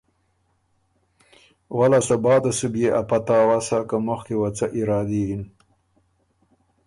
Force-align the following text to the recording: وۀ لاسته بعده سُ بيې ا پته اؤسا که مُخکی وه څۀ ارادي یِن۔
وۀ 1.77 1.83
لاسته 1.91 2.15
بعده 2.23 2.51
سُ 2.57 2.61
بيې 2.73 2.87
ا 2.99 3.01
پته 3.09 3.33
اؤسا 3.43 3.79
که 3.89 3.97
مُخکی 4.05 4.35
وه 4.39 4.49
څۀ 4.57 4.65
ارادي 4.79 5.21
یِن۔ 5.29 5.43